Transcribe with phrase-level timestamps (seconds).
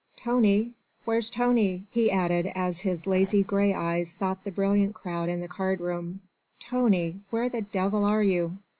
[0.17, 0.71] Tony!
[1.05, 5.47] Where's Tony!" he added as his lazy grey eyes sought the brilliant crowd in the
[5.47, 6.21] card room.
[6.59, 8.57] "Tony, where the devil are you?"